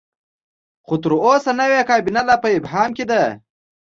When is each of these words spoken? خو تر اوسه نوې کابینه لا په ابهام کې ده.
خو 0.85 0.93
تر 1.03 1.11
اوسه 1.25 1.51
نوې 1.61 1.81
کابینه 1.89 2.21
لا 2.27 2.35
په 2.43 2.49
ابهام 2.57 2.89
کې 2.97 3.05
ده. 3.09 3.21